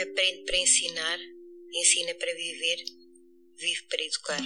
aprende 0.00 0.44
para 0.46 0.56
ensinar, 0.56 1.18
ensina 1.70 2.14
para 2.14 2.34
viver, 2.34 2.84
vive 3.58 3.82
para 3.88 4.02
educar. 4.02 4.40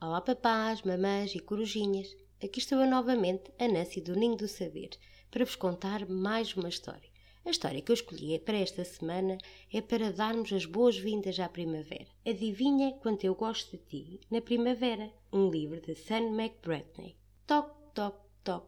Olá 0.00 0.20
papás, 0.20 0.82
mamães 0.82 1.34
e 1.34 1.40
corujinhas. 1.40 2.08
Aqui 2.42 2.60
estou 2.60 2.78
eu 2.78 2.88
novamente, 2.88 3.50
a 3.58 3.66
Nancy 3.66 4.00
do 4.00 4.14
Ninho 4.14 4.36
do 4.36 4.46
Saber, 4.46 4.90
para 5.30 5.44
vos 5.44 5.56
contar 5.56 6.08
mais 6.08 6.54
uma 6.54 6.68
história. 6.68 7.10
A 7.44 7.50
história 7.50 7.82
que 7.82 7.90
eu 7.90 7.94
escolhi 7.94 8.38
para 8.38 8.58
esta 8.58 8.84
semana 8.84 9.38
é 9.72 9.80
para 9.80 10.12
darmos 10.12 10.52
as 10.52 10.66
boas-vindas 10.66 11.40
à 11.40 11.48
primavera. 11.48 12.06
Adivinha 12.24 12.92
quanto 13.02 13.24
eu 13.24 13.34
gosto 13.34 13.76
de 13.76 13.84
ti 13.84 14.20
na 14.30 14.40
primavera? 14.40 15.12
Um 15.32 15.50
livro 15.50 15.80
de 15.80 15.94
Sam 15.96 16.32
McBratney. 16.40 17.23
Toc, 17.46 17.92
toc, 17.92 18.16
toc. 18.42 18.64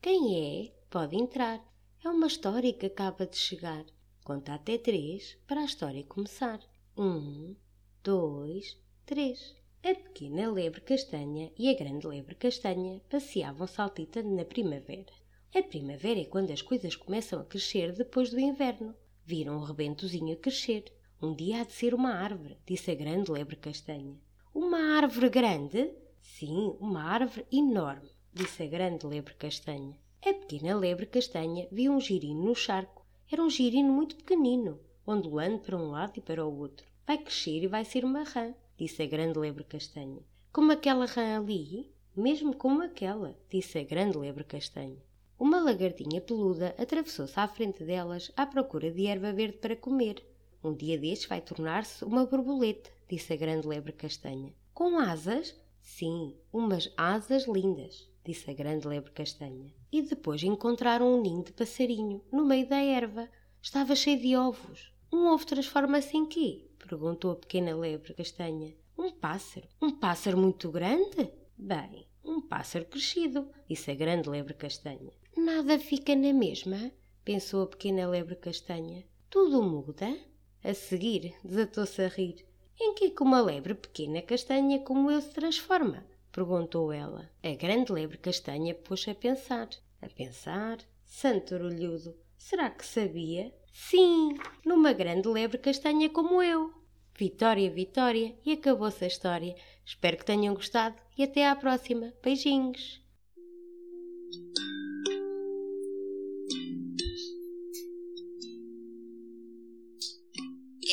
Quem 0.00 0.36
é? 0.36 0.72
Pode 0.88 1.16
entrar. 1.16 1.60
É 2.04 2.08
uma 2.08 2.28
história 2.28 2.72
que 2.72 2.86
acaba 2.86 3.26
de 3.26 3.36
chegar. 3.36 3.84
Conta 4.22 4.54
até 4.54 4.78
três 4.78 5.36
para 5.48 5.62
a 5.62 5.64
história 5.64 6.04
começar. 6.04 6.60
Um, 6.96 7.56
dois, 8.04 8.78
três. 9.04 9.56
A 9.82 9.92
pequena 9.96 10.48
lebre 10.48 10.80
castanha 10.82 11.50
e 11.58 11.68
a 11.68 11.74
grande 11.76 12.06
lebre 12.06 12.36
castanha 12.36 13.02
passeavam 13.10 13.66
saltitando 13.66 14.30
na 14.30 14.44
primavera. 14.44 15.12
A 15.52 15.60
primavera 15.60 16.20
é 16.20 16.24
quando 16.24 16.52
as 16.52 16.62
coisas 16.62 16.94
começam 16.94 17.40
a 17.40 17.44
crescer 17.44 17.92
depois 17.92 18.30
do 18.30 18.38
inverno. 18.38 18.94
Viram 19.24 19.56
um 19.56 19.64
rebentozinho 19.64 20.34
a 20.34 20.36
crescer. 20.36 20.84
Um 21.20 21.34
dia 21.34 21.62
há 21.62 21.64
de 21.64 21.72
ser 21.72 21.92
uma 21.92 22.14
árvore, 22.14 22.58
disse 22.64 22.92
a 22.92 22.94
grande 22.94 23.32
lebre 23.32 23.56
castanha. 23.56 24.16
Uma 24.54 24.98
árvore 24.98 25.30
grande? 25.30 26.03
Sim, 26.24 26.76
uma 26.80 27.04
árvore 27.04 27.46
enorme, 27.52 28.10
disse 28.32 28.64
a 28.64 28.66
grande 28.66 29.06
lebre 29.06 29.34
castanha. 29.34 29.96
A 30.20 30.32
pequena 30.32 30.74
lebre 30.74 31.06
castanha 31.06 31.68
viu 31.70 31.92
um 31.92 32.00
girino 32.00 32.44
no 32.44 32.54
charco. 32.54 33.06
Era 33.30 33.42
um 33.42 33.50
girino 33.50 33.92
muito 33.92 34.16
pequenino, 34.16 34.80
ondulando 35.06 35.60
para 35.60 35.76
um 35.76 35.90
lado 35.90 36.14
e 36.16 36.20
para 36.20 36.44
o 36.44 36.58
outro. 36.58 36.86
Vai 37.06 37.18
crescer 37.18 37.62
e 37.62 37.68
vai 37.68 37.84
ser 37.84 38.04
uma 38.04 38.24
rã 38.24 38.52
disse 38.76 39.02
a 39.02 39.06
grande 39.06 39.38
lebre 39.38 39.64
castanha. 39.64 40.20
Como 40.52 40.72
aquela 40.72 41.06
rã 41.06 41.38
ali? 41.38 41.92
Mesmo 42.16 42.54
como 42.54 42.82
aquela, 42.82 43.36
disse 43.50 43.78
a 43.78 43.84
grande 43.84 44.18
lebre 44.18 44.44
castanha. 44.44 45.02
Uma 45.38 45.60
lagartinha 45.60 46.20
peluda 46.20 46.74
atravessou-se 46.78 47.38
à 47.38 47.46
frente 47.48 47.84
delas 47.84 48.30
à 48.36 48.46
procura 48.46 48.90
de 48.90 49.06
erva 49.06 49.32
verde 49.32 49.58
para 49.58 49.76
comer. 49.76 50.24
Um 50.62 50.72
dia 50.72 50.98
destes 50.98 51.28
vai 51.28 51.40
tornar-se 51.40 52.04
uma 52.04 52.24
borboleta, 52.24 52.90
disse 53.08 53.32
a 53.32 53.36
grande 53.36 53.66
lebre 53.66 53.92
castanha. 53.92 54.54
Com 54.72 54.98
asas? 54.98 55.60
Sim, 55.84 56.34
umas 56.50 56.90
asas 56.96 57.46
lindas, 57.46 58.10
disse 58.24 58.50
a 58.50 58.54
grande 58.54 58.88
lebre 58.88 59.12
castanha. 59.12 59.72
E 59.92 60.00
depois 60.00 60.42
encontraram 60.42 61.14
um 61.14 61.20
ninho 61.20 61.44
de 61.44 61.52
passarinho 61.52 62.24
no 62.32 62.44
meio 62.44 62.66
da 62.66 62.78
erva. 62.78 63.28
Estava 63.62 63.94
cheio 63.94 64.18
de 64.18 64.34
ovos. 64.34 64.92
Um 65.12 65.26
ovo 65.26 65.46
transforma-se 65.46 66.16
em 66.16 66.26
quê? 66.26 66.66
perguntou 66.78 67.32
a 67.32 67.36
pequena 67.36 67.76
lebre 67.76 68.14
castanha. 68.14 68.74
Um 68.98 69.12
pássaro? 69.12 69.68
Um 69.80 69.92
pássaro 69.92 70.38
muito 70.38 70.70
grande? 70.70 71.30
Bem, 71.56 72.08
um 72.24 72.40
pássaro 72.40 72.86
crescido, 72.86 73.48
disse 73.68 73.90
a 73.90 73.94
grande 73.94 74.28
lebre 74.28 74.54
castanha. 74.54 75.12
Nada 75.36 75.78
fica 75.78 76.16
na 76.16 76.32
mesma, 76.32 76.90
pensou 77.24 77.62
a 77.62 77.66
pequena 77.66 78.08
lebre 78.08 78.36
castanha. 78.36 79.04
Tudo 79.28 79.62
muda? 79.62 80.18
A 80.64 80.72
seguir, 80.72 81.34
desatou-se 81.44 82.00
a 82.00 82.08
rir. 82.08 82.46
Em 82.80 82.94
que 82.94 83.06
é 83.06 83.10
que 83.10 83.22
uma 83.22 83.40
lebre 83.40 83.74
pequena 83.74 84.20
castanha 84.22 84.80
como 84.80 85.10
eu 85.10 85.20
se 85.20 85.30
transforma? 85.30 86.04
perguntou 86.32 86.92
ela. 86.92 87.30
A 87.42 87.54
grande 87.54 87.92
lebre 87.92 88.18
castanha 88.18 88.74
pôs 88.74 89.06
a 89.08 89.14
pensar. 89.14 89.68
A 90.02 90.08
pensar, 90.08 90.78
santo 91.04 91.54
orelhudo, 91.54 92.16
será 92.36 92.68
que 92.68 92.84
sabia? 92.84 93.54
Sim, 93.72 94.36
numa 94.64 94.92
grande 94.92 95.28
lebre 95.28 95.58
castanha 95.58 96.10
como 96.10 96.42
eu. 96.42 96.72
Vitória, 97.16 97.70
Vitória, 97.70 98.36
e 98.44 98.52
acabou-se 98.52 99.04
a 99.04 99.06
história. 99.06 99.54
Espero 99.84 100.16
que 100.16 100.24
tenham 100.24 100.54
gostado 100.54 100.96
e 101.16 101.22
até 101.22 101.48
à 101.48 101.54
próxima. 101.54 102.12
Beijinhos! 102.22 103.00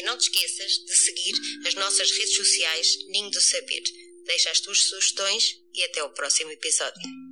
E 0.02 0.04
não 0.04 0.18
te 0.18 0.24
esqueças 0.24 0.84
de 0.84 0.96
seguir 0.96 1.34
as 1.68 1.76
nossas 1.76 2.10
redes 2.10 2.36
sociais 2.36 2.98
Ninho 3.10 3.30
do 3.30 3.40
Saber. 3.40 3.84
Deixa 4.26 4.50
as 4.50 4.60
tuas 4.60 4.80
sugestões 4.80 5.60
e 5.76 5.84
até 5.84 6.04
o 6.04 6.10
próximo 6.10 6.50
episódio. 6.50 7.31